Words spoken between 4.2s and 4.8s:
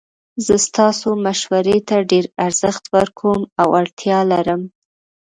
لرم